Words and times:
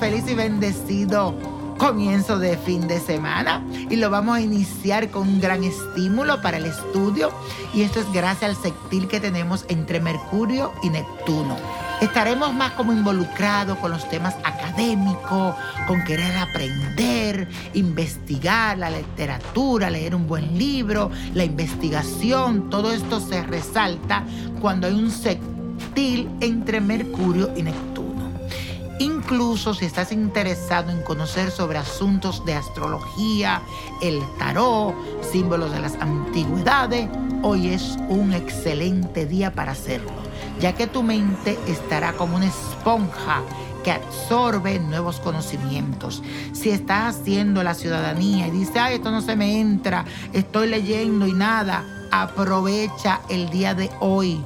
y 0.00 0.34
bendecido 0.34 1.34
comienzo 1.76 2.38
de 2.38 2.56
fin 2.56 2.86
de 2.86 3.00
semana 3.00 3.64
y 3.90 3.96
lo 3.96 4.10
vamos 4.10 4.36
a 4.36 4.40
iniciar 4.40 5.10
con 5.10 5.26
un 5.26 5.40
gran 5.40 5.64
estímulo 5.64 6.40
para 6.40 6.58
el 6.58 6.66
estudio 6.66 7.30
y 7.74 7.82
esto 7.82 7.98
es 7.98 8.12
gracias 8.12 8.50
al 8.50 8.62
sextil 8.62 9.08
que 9.08 9.18
tenemos 9.18 9.64
entre 9.68 9.98
Mercurio 9.98 10.72
y 10.84 10.90
Neptuno. 10.90 11.56
Estaremos 12.00 12.54
más 12.54 12.72
como 12.72 12.92
involucrados 12.92 13.76
con 13.78 13.90
los 13.90 14.08
temas 14.08 14.36
académicos, 14.44 15.56
con 15.88 16.04
querer 16.04 16.36
aprender, 16.36 17.48
investigar 17.74 18.78
la 18.78 18.90
literatura, 18.90 19.90
leer 19.90 20.14
un 20.14 20.28
buen 20.28 20.56
libro, 20.56 21.10
la 21.34 21.44
investigación. 21.44 22.70
Todo 22.70 22.92
esto 22.92 23.18
se 23.18 23.42
resalta 23.42 24.22
cuando 24.60 24.86
hay 24.86 24.94
un 24.94 25.10
sextil 25.10 26.28
entre 26.40 26.80
Mercurio 26.80 27.50
y 27.56 27.64
Neptuno. 27.64 27.97
Incluso 29.00 29.74
si 29.74 29.84
estás 29.84 30.10
interesado 30.10 30.90
en 30.90 31.02
conocer 31.02 31.52
sobre 31.52 31.78
asuntos 31.78 32.44
de 32.44 32.54
astrología, 32.54 33.62
el 34.02 34.20
tarot, 34.38 34.92
símbolos 35.22 35.70
de 35.70 35.78
las 35.78 35.94
antigüedades, 35.94 37.08
hoy 37.42 37.68
es 37.68 37.96
un 38.08 38.32
excelente 38.32 39.24
día 39.24 39.52
para 39.52 39.72
hacerlo, 39.72 40.10
ya 40.60 40.74
que 40.74 40.88
tu 40.88 41.04
mente 41.04 41.56
estará 41.68 42.14
como 42.14 42.36
una 42.36 42.46
esponja 42.46 43.42
que 43.84 43.92
absorbe 43.92 44.80
nuevos 44.80 45.20
conocimientos. 45.20 46.20
Si 46.52 46.70
estás 46.70 47.14
haciendo 47.14 47.62
la 47.62 47.74
ciudadanía 47.74 48.48
y 48.48 48.50
dices, 48.50 48.76
ay, 48.76 48.96
esto 48.96 49.12
no 49.12 49.20
se 49.20 49.36
me 49.36 49.60
entra, 49.60 50.06
estoy 50.32 50.68
leyendo 50.68 51.28
y 51.28 51.34
nada, 51.34 51.84
aprovecha 52.10 53.20
el 53.28 53.48
día 53.50 53.74
de 53.74 53.90
hoy 54.00 54.42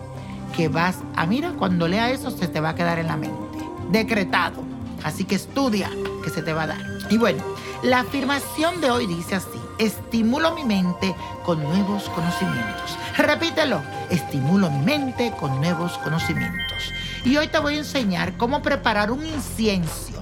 que 0.55 0.69
vas 0.69 0.99
a, 1.17 1.25
mira, 1.25 1.53
cuando 1.53 1.89
lea 1.89 2.11
eso 2.11 2.31
se 2.31 2.49
te 2.49 2.61
va 2.61 2.71
a 2.71 2.75
quedar 2.75 2.99
en 2.99 3.07
la 3.07 3.17
mente 3.17 3.52
decretado. 3.93 4.65
Así 5.05 5.25
que 5.25 5.35
estudia 5.35 5.91
que 6.25 6.31
se 6.31 6.43
te 6.43 6.53
va 6.53 6.63
a 6.63 6.67
dar. 6.69 6.81
Y 7.11 7.19
bueno, 7.19 7.43
la 7.83 8.01
afirmación 8.01 8.81
de 8.81 8.91
hoy 8.91 9.07
dice 9.07 9.35
así, 9.35 9.61
estimulo 9.79 10.55
mi 10.55 10.65
mente 10.65 11.15
con 11.45 11.63
nuevos 11.63 12.09
conocimientos. 12.11 12.97
Repítelo, 13.17 13.83
estimulo 14.11 14.71
mi 14.71 14.85
mente 14.85 15.33
con 15.39 15.61
nuevos 15.61 15.99
conocimientos. 15.99 16.93
Y 17.25 17.37
hoy 17.37 17.49
te 17.49 17.59
voy 17.59 17.75
a 17.75 17.79
enseñar 17.79 18.37
cómo 18.37 18.63
preparar 18.63 19.11
un 19.11 19.25
incienso 19.27 20.13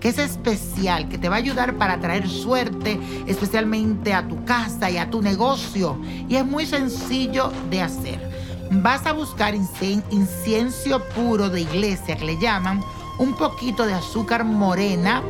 que 0.00 0.08
es 0.08 0.18
especial, 0.18 1.08
que 1.08 1.18
te 1.18 1.28
va 1.28 1.36
a 1.36 1.38
ayudar 1.38 1.76
para 1.76 2.00
traer 2.00 2.26
suerte, 2.26 2.98
especialmente 3.26 4.14
a 4.14 4.26
tu 4.26 4.44
casa 4.46 4.90
y 4.90 4.96
a 4.96 5.10
tu 5.10 5.20
negocio. 5.20 6.00
Y 6.26 6.36
es 6.36 6.44
muy 6.44 6.66
sencillo 6.66 7.52
de 7.68 7.82
hacer. 7.82 8.30
Vas 8.70 9.04
a 9.04 9.12
buscar 9.12 9.54
incienso 9.54 11.02
puro 11.14 11.50
de 11.50 11.60
iglesia, 11.60 12.16
que 12.16 12.24
le 12.24 12.40
llaman, 12.40 12.82
un 13.18 13.34
poquito 13.34 13.86
de 13.86 13.94
azúcar 13.94 14.44
morena 14.44 15.22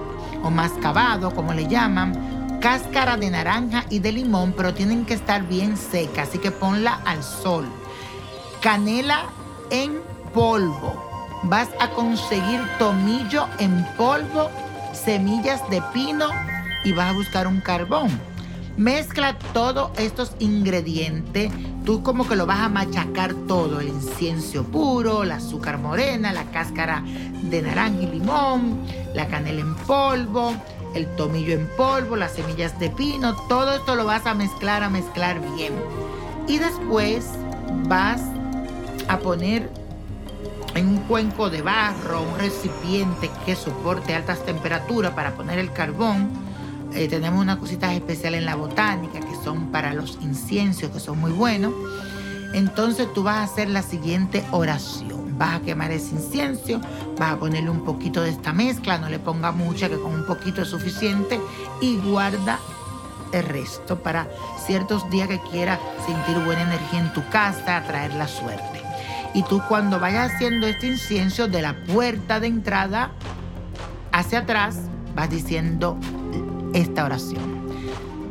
o 0.42 0.50
mascabado, 0.50 1.31
como 1.33 1.53
le 1.53 1.67
llaman, 1.67 2.59
cáscara 2.61 3.17
de 3.17 3.31
naranja 3.31 3.84
y 3.91 3.98
de 3.98 4.12
limón, 4.12 4.53
pero 4.56 4.75
tienen 4.75 5.05
que 5.05 5.14
estar 5.14 5.47
bien 5.47 5.77
secas, 5.77 6.28
así 6.28 6.39
que 6.39 6.51
ponla 6.51 7.01
al 7.05 7.23
sol. 7.23 7.67
Canela 8.61 9.25
en 9.70 9.98
polvo. 10.34 11.08
Vas 11.45 11.69
a 11.81 11.91
conseguir 11.91 12.61
tomillo 12.78 13.47
en 13.58 13.86
polvo, 13.97 14.51
semillas 14.92 15.69
de 15.70 15.83
pino 15.95 16.28
y 16.84 16.92
vas 16.92 17.11
a 17.11 17.14
buscar 17.14 17.47
un 17.47 17.61
carbón. 17.61 18.11
Mezcla 18.77 19.36
todos 19.53 19.91
estos 19.98 20.33
ingredientes. 20.39 21.51
Tú 21.84 22.03
como 22.03 22.28
que 22.28 22.36
lo 22.36 22.47
vas 22.47 22.61
a 22.61 22.69
machacar 22.69 23.35
todo. 23.48 23.80
El 23.80 23.89
incienso 23.89 24.64
puro, 24.64 25.24
la 25.24 25.36
azúcar 25.36 25.79
morena, 25.79 26.33
la 26.33 26.45
cáscara 26.45 27.02
de 27.42 27.63
naranja 27.63 28.02
y 28.02 28.07
limón, 28.07 28.80
la 29.14 29.27
canela 29.29 29.61
en 29.61 29.74
polvo, 29.74 30.55
el 30.95 31.07
tomillo 31.17 31.55
en 31.55 31.69
polvo, 31.77 32.17
las 32.17 32.33
semillas 32.33 32.79
de 32.79 32.90
pino. 32.90 33.35
Todo 33.48 33.74
esto 33.74 33.95
lo 33.95 34.05
vas 34.05 34.27
a 34.27 34.35
mezclar, 34.35 34.83
a 34.83 34.90
mezclar 34.90 35.40
bien. 35.57 35.73
Y 36.46 36.58
después 36.58 37.27
vas 37.89 38.23
a 39.08 39.19
poner 39.19 39.70
en 40.74 40.89
un 40.89 40.98
cuenco 40.98 41.51
de 41.51 41.63
barro, 41.63 42.23
un 42.23 42.39
recipiente 42.39 43.30
que 43.45 43.57
soporte 43.57 44.14
altas 44.14 44.45
temperaturas 44.45 45.13
para 45.13 45.33
poner 45.35 45.58
el 45.58 45.73
carbón 45.73 46.49
eh, 46.95 47.08
tenemos 47.08 47.40
unas 47.40 47.56
cositas 47.58 47.92
especiales 47.92 48.40
en 48.40 48.46
la 48.46 48.56
botánica 48.56 49.20
que 49.20 49.34
son 49.45 49.70
para 49.70 49.95
los 49.95 50.18
inciensos, 50.20 50.90
que 50.90 51.01
son 51.01 51.18
muy 51.18 51.33
buenos. 51.33 51.73
Entonces 52.52 53.12
tú 53.14 53.23
vas 53.23 53.36
a 53.36 53.42
hacer 53.45 53.68
la 53.68 53.83
siguiente 53.83 54.45
oración. 54.51 55.39
Vas 55.39 55.56
a 55.56 55.61
quemar 55.61 55.90
ese 55.92 56.17
incienso, 56.17 56.80
vas 57.18 57.33
a 57.33 57.39
ponerle 57.39 57.70
un 57.70 57.84
poquito 57.84 58.23
de 58.23 58.30
esta 58.30 58.52
mezcla, 58.52 58.98
no 58.98 59.08
le 59.08 59.18
ponga 59.18 59.52
mucha, 59.52 59.89
que 59.89 59.98
con 59.98 60.12
un 60.12 60.27
poquito 60.27 60.62
es 60.62 60.68
suficiente, 60.68 61.40
y 61.80 61.96
guarda 61.96 62.58
el 63.33 63.45
resto 63.45 64.02
para 64.02 64.28
ciertos 64.67 65.08
días 65.08 65.28
que 65.28 65.40
quieras 65.51 65.78
sentir 66.05 66.36
buena 66.45 66.62
energía 66.62 67.01
en 67.01 67.12
tu 67.14 67.27
casa, 67.30 67.78
atraer 67.78 68.12
la 68.14 68.28
suerte. 68.28 68.83
Y 69.33 69.42
tú 69.45 69.62
cuando 69.68 69.98
vayas 70.01 70.33
haciendo 70.33 70.67
este 70.67 70.89
incienso 70.89 71.46
de 71.46 71.62
la 71.62 71.74
puerta 71.86 72.40
de 72.40 72.48
entrada 72.48 73.12
hacia 74.12 74.40
atrás, 74.40 74.77
vas 75.14 75.30
diciendo 75.30 75.96
esta 76.75 77.05
oración. 77.05 77.61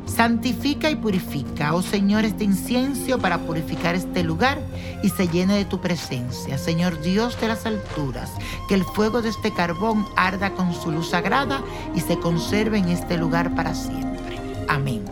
Santifica 0.06 0.90
y 0.90 0.96
purifica, 0.96 1.74
oh 1.74 1.82
Señor, 1.82 2.26
este 2.26 2.44
incienso 2.44 3.20
para 3.20 3.38
purificar 3.38 3.96
este 3.96 4.24
lugar 4.24 4.60
y 5.04 5.10
se 5.10 5.28
llene 5.28 5.56
de 5.56 5.66
tu 5.66 5.80
presencia. 5.80 6.58
Señor 6.58 7.00
Dios 7.02 7.40
de 7.40 7.48
las 7.48 7.66
alturas, 7.66 8.32
que 8.68 8.76
el 8.76 8.84
fuego 8.84 9.22
de 9.22 9.30
este 9.30 9.54
carbón 9.54 10.06
arda 10.18 10.52
con 10.56 10.74
su 10.74 10.92
luz 10.92 11.10
sagrada 11.10 11.62
y 11.96 12.02
se 12.02 12.20
conserve 12.20 12.80
en 12.80 12.90
este 12.90 13.18
lugar 13.18 13.56
para 13.56 13.74
siempre. 13.74 14.38
Amén. 14.68 15.06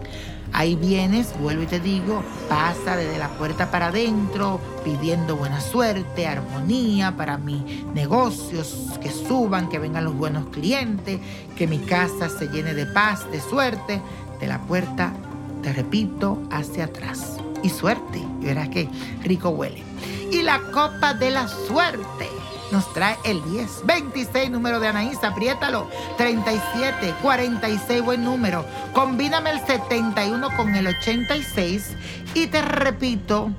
Ahí 0.53 0.75
vienes, 0.75 1.37
vuelvo 1.39 1.63
y 1.63 1.67
te 1.67 1.79
digo, 1.79 2.23
pasa 2.49 2.95
desde 2.95 3.17
la 3.17 3.29
puerta 3.29 3.69
para 3.69 3.87
adentro, 3.87 4.59
pidiendo 4.83 5.35
buena 5.35 5.61
suerte, 5.61 6.25
armonía 6.25 7.15
para 7.15 7.37
mis 7.37 7.85
negocios, 7.93 8.97
que 9.01 9.11
suban, 9.11 9.69
que 9.69 9.79
vengan 9.79 10.05
los 10.05 10.15
buenos 10.15 10.47
clientes, 10.47 11.19
que 11.57 11.67
mi 11.67 11.79
casa 11.79 12.29
se 12.29 12.47
llene 12.47 12.73
de 12.73 12.85
paz, 12.85 13.29
de 13.31 13.39
suerte, 13.41 14.01
de 14.39 14.47
la 14.47 14.59
puerta, 14.61 15.13
te 15.61 15.73
repito, 15.73 16.41
hacia 16.49 16.85
atrás. 16.85 17.37
Y 17.63 17.69
suerte, 17.69 18.23
y 18.41 18.45
verás 18.45 18.69
que 18.69 18.89
rico 19.23 19.49
huele. 19.49 19.83
Y 20.31 20.41
la 20.41 20.59
copa 20.71 21.13
de 21.13 21.31
la 21.31 21.47
suerte 21.47 22.36
nos 22.71 22.91
trae 22.93 23.17
el 23.23 23.43
10. 23.43 23.85
26, 23.85 24.49
número 24.51 24.79
de 24.79 24.87
Anaís, 24.87 25.23
apriétalo. 25.23 25.87
37, 26.17 27.15
46, 27.21 28.01
buen 28.03 28.23
número. 28.23 28.65
Combíname 28.93 29.51
el 29.51 29.65
71 29.65 30.49
con 30.55 30.75
el 30.75 30.87
86 30.87 31.95
y 32.33 32.47
te 32.47 32.61
repito 32.61 33.51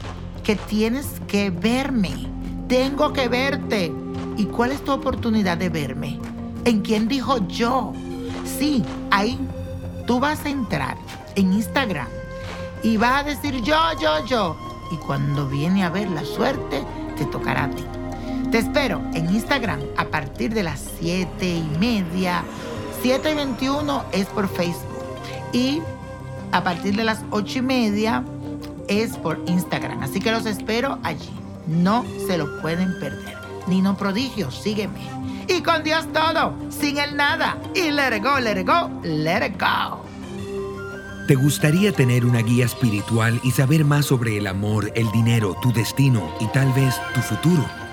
que 0.42 0.56
tienes 0.56 1.06
que 1.26 1.50
verme. 1.50 2.10
Tengo 2.68 3.12
que 3.12 3.28
verte. 3.28 3.92
¿Y 4.36 4.44
cuál 4.46 4.72
es 4.72 4.84
tu 4.84 4.92
oportunidad 4.92 5.56
de 5.56 5.68
verme? 5.68 6.18
¿En 6.64 6.82
quién 6.82 7.08
dijo 7.08 7.46
yo? 7.48 7.92
Sí, 8.44 8.84
ahí 9.10 9.38
tú 10.06 10.20
vas 10.20 10.44
a 10.44 10.48
entrar 10.48 10.96
en 11.34 11.52
Instagram 11.52 12.08
y 12.82 12.96
vas 12.96 13.20
a 13.20 13.24
decir 13.24 13.62
yo, 13.62 13.76
yo, 14.00 14.24
yo. 14.26 14.56
Y 14.90 14.96
cuando 14.96 15.48
viene 15.48 15.84
a 15.84 15.90
ver 15.90 16.08
la 16.10 16.24
suerte, 16.24 16.84
te 17.16 17.24
tocará 17.26 17.64
a 17.64 17.70
ti. 17.70 17.84
Te 18.50 18.56
espero 18.56 19.02
en 19.12 19.28
Instagram 19.28 19.80
a 19.98 20.06
partir 20.06 20.54
de 20.54 20.62
las 20.62 20.82
7 21.00 21.46
y 21.46 21.78
media. 21.78 22.44
7 23.02 23.30
y 23.30 23.34
21 23.34 24.04
es 24.12 24.24
por 24.26 24.48
Facebook. 24.48 25.04
Y 25.52 25.82
a 26.50 26.64
partir 26.64 26.96
de 26.96 27.04
las 27.04 27.20
8 27.30 27.58
y 27.58 27.62
media 27.62 28.24
es 28.88 29.18
por 29.18 29.38
Instagram. 29.46 30.02
Así 30.02 30.18
que 30.18 30.32
los 30.32 30.46
espero 30.46 30.98
allí. 31.02 31.28
No 31.66 32.06
se 32.26 32.38
lo 32.38 32.62
pueden 32.62 32.98
perder. 32.98 33.36
Nino 33.66 33.98
Prodigio, 33.98 34.50
sígueme. 34.50 34.98
Y 35.46 35.60
con 35.60 35.82
Dios 35.82 36.10
todo, 36.14 36.54
sin 36.70 36.96
el 36.96 37.16
nada. 37.16 37.58
Y 37.74 37.90
let 37.90 38.16
it 38.16 38.24
go, 38.24 38.40
let 38.40 38.64
go, 38.64 38.90
let 39.02 39.46
it 39.46 39.60
go. 39.60 40.02
¿Te 41.26 41.34
gustaría 41.34 41.92
tener 41.92 42.24
una 42.24 42.40
guía 42.40 42.64
espiritual 42.64 43.38
y 43.44 43.50
saber 43.50 43.84
más 43.84 44.06
sobre 44.06 44.38
el 44.38 44.46
amor, 44.46 44.90
el 44.94 45.12
dinero, 45.12 45.54
tu 45.60 45.70
destino 45.70 46.32
y 46.40 46.46
tal 46.46 46.72
vez 46.72 46.94
tu 47.12 47.20
futuro? 47.20 47.87